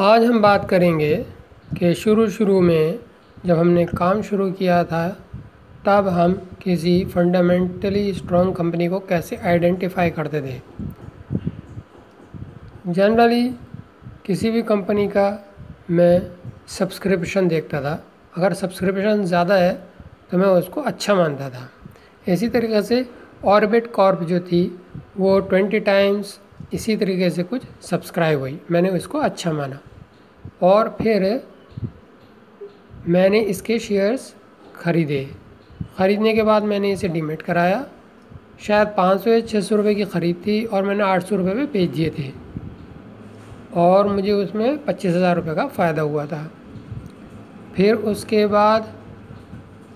आज 0.00 0.24
हम 0.24 0.40
बात 0.42 0.68
करेंगे 0.68 1.14
कि 1.78 1.92
शुरू 1.94 2.28
शुरू 2.30 2.60
में 2.60 2.98
जब 3.46 3.58
हमने 3.58 3.84
काम 3.86 4.20
शुरू 4.22 4.50
किया 4.50 4.82
था, 4.84 5.08
तब 5.86 6.06
हम 6.08 6.32
किसी 6.62 7.04
फंडामेंटली 7.04 8.12
स्ट्रॉन्ग 8.14 8.54
कंपनी 8.56 8.86
को 8.88 8.98
कैसे 9.00 9.36
आइडेंटिफाई 9.36 10.10
करते 10.10 10.40
थे? 10.42 10.60
जनरली 12.88 13.48
किसी 14.26 14.50
भी 14.50 14.62
कंपनी 14.62 15.06
का 15.08 15.26
मैं 15.90 16.22
सब्सक्रिप्शन 16.68 17.48
देखता 17.48 17.80
था। 17.80 17.92
अगर 18.36 18.54
सब्सक्रिप्शन 18.54 19.24
ज़्यादा 19.24 19.56
है 19.56 19.72
तो 20.30 20.38
मैं 20.38 20.48
उसको 20.48 20.80
अच्छा 20.82 21.14
मानता 21.14 21.50
था। 21.50 21.68
इसी 22.28 22.48
तरीके 22.48 22.82
से 22.82 23.06
ऑर्बिट 23.46 23.92
कॉर्प 23.92 24.22
जो 24.22 24.40
थी, 24.40 24.64
वो 25.16 25.38
ट्वेंटी 25.42 25.80
टाइम्स 25.82 26.38
इसी 26.74 26.96
तरीके 26.96 27.30
से 27.30 27.42
कुछ 27.44 27.62
सब्सक्राइब 27.82 28.40
हुई। 28.40 28.58
मैंने 28.70 28.90
उसको 28.90 29.18
अच्छा 29.18 29.52
माना। 29.52 29.80
और 30.62 30.96
फिर 31.00 31.22
मैंने 33.08 33.40
इसके 33.42 33.78
शेयर्स 33.78 34.34
ख़रीदे। 34.76 35.24
ख़रीदने 35.98 36.32
के 36.34 36.42
बाद 36.42 36.62
मैंने 36.64 36.92
इसे 36.92 37.08
डिमिट 37.08 37.42
कराया। 37.42 37.84
शायद 38.60 38.88
पाँच 38.96 39.20
सौ 39.20 39.30
या 39.30 39.40
छः 39.42 39.60
सौ 39.60 39.76
रुपये 39.76 39.94
की 39.94 40.04
ख़रीद 40.06 40.36
थी 40.46 40.64
और 40.64 40.82
मैंने 40.84 41.04
आठ 41.04 41.22
सौ 41.24 41.36
रुपये 41.36 41.54
में 41.54 41.66
बेच 41.72 41.90
दिए 41.90 42.10
थे। 42.18 42.30
और 43.76 44.08
मुझे 44.08 44.32
उसमें 44.32 44.84
पच्चीस 44.84 45.14
हज़ार 45.14 45.36
रुपये 45.36 45.54
का 45.54 45.66
फ़ायदा 45.68 46.02
हुआ 46.02 46.24
था। 46.26 46.50
फिर 47.76 47.94
उसके 47.94 48.46
बाद 48.46 48.92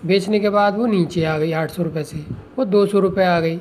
बेचने 0.06 0.38
के 0.40 0.50
बाद 0.50 0.76
वो 0.78 0.86
नीचे 0.86 1.24
आ 1.24 1.36
गई 1.38 1.52
आठ 1.52 1.70
सौ 1.70 1.82
रुपये 1.82 2.04
से। 2.04 2.24
वो 2.56 2.64
दो 2.64 2.84
सौ 2.86 3.00
रुपये 3.00 3.24
आ 3.26 3.40
गई। 3.40 3.60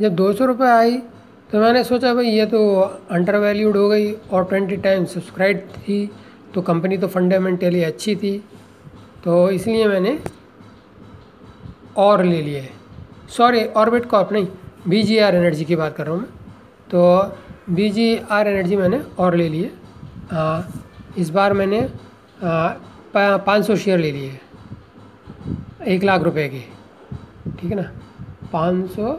जब 0.00 0.14
दो 0.14 0.32
सौ 0.32 0.44
रुपये 0.46 0.68
आई 0.68 1.00
तो 1.50 1.60
मैंने 1.60 1.82
सोचा 1.84 2.12
भाई 2.14 2.26
ये 2.26 2.44
तो 2.46 2.58
अंडर 3.10 3.36
वैल्यूड 3.38 3.76
हो 3.76 3.88
गई 3.88 4.10
और 4.12 4.44
ट्वेंटी 4.44 4.76
टाइम 4.76 5.04
सब्सक्राइब 5.04 5.58
थी 5.76 5.98
तो 6.54 6.62
कंपनी 6.62 6.96
तो 6.98 7.06
फंडामेंटली 7.08 7.82
अच्छी 7.82 8.14
थी 8.16 8.36
तो 9.24 9.50
इसलिए 9.50 9.86
मैंने 9.88 10.18
और 11.96 12.24
ले 12.24 12.40
लिए। 12.42 12.68
सॉरी 13.36 13.64
ऑर्बिट 13.76 14.06
कॉप 14.06 14.32
नहीं 14.32 14.46
बी 14.88 15.02
जी 15.02 15.18
आर 15.18 15.34
एनर्जी 15.34 15.64
की 15.64 15.76
बात 15.76 15.96
कर 15.96 16.06
रहा 16.06 16.14
हूँ 16.14 16.20
मैं। 16.22 16.28
तो 16.90 17.74
बी 17.74 17.88
जी 17.90 18.16
आर 18.30 18.48
एनर्जी 18.48 18.76
मैंने 18.76 19.00
और 19.18 19.36
ले 19.36 19.48
लिए। 19.48 19.70
इस 21.18 21.30
बार 21.30 21.52
मैंने 21.52 21.80
पाँच 23.14 23.66
सौ 23.66 23.76
शेयर 23.76 23.98
ले 23.98 24.12
लिए, 24.12 24.38
एक 25.86 26.04
लाख 26.04 26.22
रुपए 26.22 26.48
के, 26.48 26.60
ठीक 27.52 27.70
है 27.70 27.76
ना? 27.76 27.90
पाँच 28.52 28.90
सौ 28.90 29.12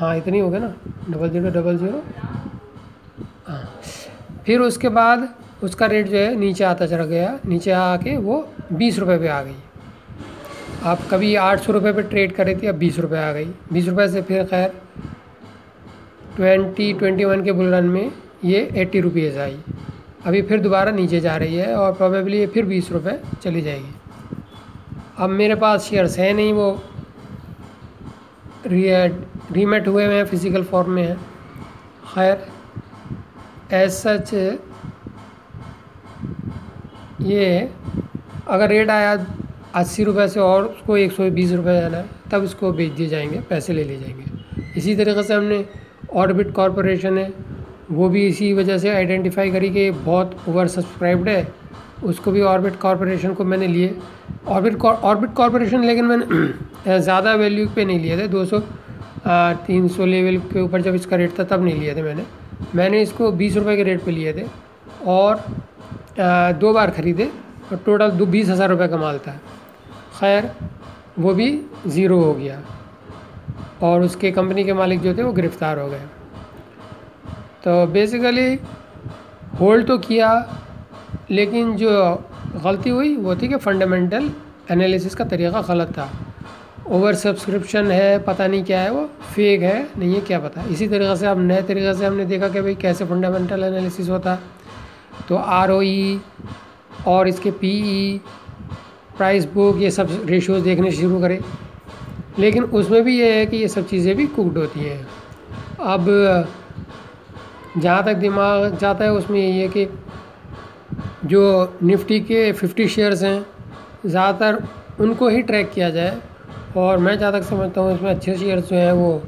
हाँ 0.00 0.16
इतनी 0.16 0.38
हो 0.38 0.48
गया 0.50 0.60
ना? 0.60 0.72
डबल 1.10 1.28
ज़ीरो 1.30 1.50
डबल 1.50 1.78
ज़ीरो 1.78 2.02
हाँ। 3.46 3.80
फिर 4.46 4.60
उसके 4.60 4.88
बाद 4.88 5.28
उसका 5.62 5.86
रेट 5.86 6.06
जो 6.08 6.16
है 6.16 6.34
नीचे 6.36 6.64
आता 6.64 6.86
चला 6.86 7.04
गया। 7.04 7.38
नीचे 7.46 7.70
आके 7.70 8.16
वो 8.16 8.36
बीस 8.72 8.98
रुपये 8.98 9.18
पे 9.18 9.28
आ 9.28 9.42
गई। 9.42 9.54
आप 10.84 10.98
कभी 11.10 11.34
आठ 11.36 11.60
सौ 11.60 11.72
रुपये 11.72 11.92
पर 11.92 12.02
ट्रेड 12.02 12.32
कर 12.34 12.54
थी, 12.62 12.66
अब 12.66 12.74
बीस 12.74 12.98
रुपये 12.98 13.18
आ 13.18 13.32
गई। 13.32 13.44
बीस 13.72 13.88
रुपये 13.88 14.08
से 14.08 14.22
फिर 14.22 14.44
खैर 14.44 14.72
ट्वेंटी 16.36 16.92
ट्वेंटी 16.92 17.24
वन 17.24 17.44
के 17.44 17.52
बुल 17.52 17.74
रन 17.74 17.84
में 17.86 18.12
ये 18.44 18.68
एट्टी 18.74 19.00
रुपीज़ 19.00 19.38
आई। 19.38 19.58
अभी 20.26 20.42
फिर 20.42 20.60
दोबारा 20.60 20.90
नीचे 20.92 21.20
जा 21.20 21.36
रही 21.36 21.56
है 21.56 21.74
और 21.74 21.92
प्रोबेबली 21.92 22.38
ये 22.38 22.46
फिर 22.46 22.64
बीस 22.66 22.90
रुपये 22.92 23.20
चली 23.42 23.62
जाएगी। 23.62 23.94
अब 25.18 25.30
मेरे 25.30 25.54
पास 25.56 25.84
शेयर्स 25.84 26.18
हैं 26.18 26.32
नहीं 26.34 26.52
वो। 26.52 26.72
रीमेट 28.66 29.88
हुए 29.88 30.04
हुए 30.06 30.14
हैं 30.14 30.24
फ़िज़िकल 30.24 30.64
फॉर्म 30.64 30.90
में 30.90 31.02
हैं। 31.02 31.16
खैर 32.14 32.46
एज 33.74 33.90
सच 33.92 34.34
ये, 37.22 37.68
अगर 38.48 38.68
रेट 38.68 38.90
आया 38.90 39.12
अस्सी 39.74 40.04
रुपये 40.04 40.26
से 40.28 40.40
और 40.40 40.64
उसको 40.64 40.96
एक 40.96 41.12
सौ 41.12 41.30
बीस 41.30 41.52
रुपये 41.52 41.80
जाना 41.80 41.96
है, 41.96 42.04
तब 42.32 42.44
इसको 42.44 42.72
बेच 42.72 42.92
दिए 42.92 43.06
जाएँगे, 43.08 43.40
पैसे 43.40 43.72
ले 43.72 43.84
लिए 43.84 43.98
जाएँगे। 43.98 44.78
इसी 44.78 44.94
तरीके 44.96 45.22
से 45.22 45.34
हमने 45.34 45.64
ऑर्बिट 46.12 46.52
कॉरपोरेशन 46.54 47.18
है, 47.18 47.32
वो 47.90 48.08
भी 48.08 48.26
इसी 48.26 48.52
वजह 48.52 48.78
से 48.78 48.90
आइडेंटिफाई 48.90 49.50
करी 49.50 49.70
कि 49.70 49.90
बहुत 49.90 50.36
ओवर 50.48 50.66
सब्सक्राइब्ड 50.68 51.28
है, 51.28 51.46
उसको 52.04 52.32
भी 52.32 52.40
ऑर्बिट 52.42 52.76
कॉरपोरेशन 52.76 53.34
को 53.34 53.44
मैंने 53.44 53.66
लिए। 53.66 53.94
ऑर्बिट 54.48 54.84
ऑर्बिट 54.84 55.32
कॉरपोरेशन 55.34 55.84
लेकिन 55.84 56.04
मैंने, 56.04 56.98
ज़्यादा 57.00 57.34
वैल्यू 57.34 57.68
पे 57.74 57.84
नहीं 57.84 57.98
लिए 58.00 58.16
थे। 58.18 58.28
दो 58.28 58.44
सौ 58.44 58.60
तीन 59.66 59.88
सौ 59.88 60.06
लेवल 60.06 60.36
के 60.52 60.60
ऊपर 60.60 60.82
जब 60.82 60.94
इसका 60.94 61.16
रेट 61.16 61.38
था, 61.38 61.44
तब 61.44 61.64
नहीं 61.64 61.80
लिए 61.80 61.94
थे 61.94 62.02
मैंने। 62.02 62.24
मैंने 62.74 63.00
इसको 63.02 63.30
बीस 63.32 63.56
रुपये 63.56 63.76
के 63.76 63.82
रेट 63.84 64.04
पे 64.04 64.10
लिए 64.10 64.32
थे 64.34 64.46
और 65.06 65.44
दो 66.60 66.72
बार 66.72 66.90
ख़रीदे 66.90 67.24
और 67.72 67.78
टोटल 67.86 68.10
दो, 68.10 68.26
बीस 68.26 68.48
हज़ार 68.48 68.68
रुपये 68.70 68.88
का 68.88 68.96
माल 68.96 69.18
था। 69.18 69.32
खैर, 70.20 70.50
वो 71.18 71.34
भी 71.34 71.48
ज़ीरो 71.86 72.20
हो 72.20 72.32
गया 72.34 72.60
और 73.82 74.02
उसके 74.02 74.30
कंपनी 74.30 74.64
के 74.64 74.72
मालिक 74.72 75.00
जो 75.00 75.14
थे, 75.14 75.22
वो 75.22 75.32
गिरफ़्तार 75.32 75.78
हो 75.78 75.88
गए। 75.88 76.00
तो 77.64 77.86
बेसिकली 77.92 78.58
होल्ड 79.60 79.86
तो 79.86 79.98
किया, 79.98 80.32
लेकिन 81.30 81.76
जो 81.76 81.90
गलती 82.56 82.90
हुई, 82.90 83.16
वो 83.16 83.34
थी 83.36 83.48
कि 83.48 83.56
फंडामेंटल 83.56 84.30
एनालिसिस 84.70 85.14
का 85.14 85.24
तरीका 85.24 85.60
गलत 85.62 85.92
था। 85.98 86.08
ओवर 86.88 87.14
सब्सक्रिप्शन 87.14 87.90
है, 87.90 88.18
पता 88.18 88.46
नहीं 88.46 88.64
क्या 88.64 88.80
है 88.80 88.90
वो 88.90 89.04
फेक 89.34 89.62
है, 89.62 89.86
नहीं 89.98 90.14
है, 90.14 90.20
क्या 90.20 90.38
पता। 90.40 90.64
इसी 90.70 90.88
तरीके 90.88 91.16
से 91.16 91.26
अब 91.26 91.38
नए 91.40 91.62
तरीके 91.62 91.94
से 91.94 92.06
हमने 92.06 92.24
देखा 92.24 92.48
कि 92.48 92.60
भाई 92.60 92.74
कैसे 92.74 93.04
फंडामेंटल 93.04 93.64
एनालिसिस 93.64 94.08
होता। 94.10 94.38
तो 95.28 95.36
आर 95.36 95.70
e 95.70 96.18
और 97.06 97.28
इसके 97.28 97.50
पीई 97.50 98.20
प्राइस 99.16 99.44
बुक 99.52 99.78
ये 99.78 99.90
सब 99.90 100.08
रेशियोज 100.26 100.62
देखने 100.62 100.90
शुरू 100.92 101.20
करें। 101.20 101.38
लेकिन 102.38 102.64
उसमें 102.64 103.02
भी 103.04 103.18
ये 103.18 103.32
है 103.34 103.46
कि 103.46 103.56
ये 103.56 103.68
सब 103.68 103.86
चीज़ें 103.86 104.14
भी 104.16 104.26
कुकड 104.26 104.58
होती 104.58 104.80
हैं। 104.80 105.06
अब 105.78 106.06
जहाँ 107.78 108.04
तक 108.04 108.14
दिमाग 108.14 108.78
जाता 108.78 109.04
है, 109.04 109.12
उसमें 109.12 109.38
यही 109.40 109.58
है 109.60 109.68
कि 109.68 109.84
जो 111.24 111.78
निफ्टी 111.82 112.20
के 112.20 112.50
फिफ्टी 112.52 112.88
शेयर्स 112.88 113.22
हैं, 113.22 113.46
ज़्यादातर 114.06 114.62
उनको 115.00 115.28
ही 115.28 115.42
ट्रैक 115.42 115.70
किया 115.70 115.90
जाए। 115.90 116.20
और 116.76 116.98
मैं 116.98 117.18
जहाँ 117.18 117.32
तक 117.32 117.42
समझता 117.42 117.80
हूँ, 117.80 117.94
इसमें 117.94 118.10
अच्छे 118.10 118.36
शेयर्स 118.36 118.68
जो 118.68 118.76
हैं, 118.76 118.92
वो 118.92 119.22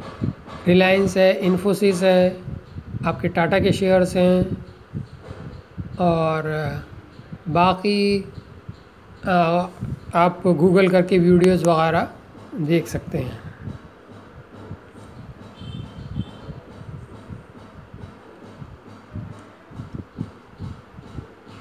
रिलायंस 0.66 1.16
है 1.16 1.32
इन्फोसिस 1.46 2.02
है, 2.02 2.36
आपके 3.06 3.28
टाटा 3.28 3.58
के 3.58 3.72
शेयर्स 3.72 4.16
हैं, 4.16 4.56
और, 6.00 6.82
बाकी 7.48 8.24
आप 9.26 10.42
गूगल 10.46 10.88
करके 10.88 11.18
वीडियोस 11.18 11.62
वगैरह 11.66 12.08
देख 12.60 12.86
सकते 12.86 13.18
हैं। 13.18 13.51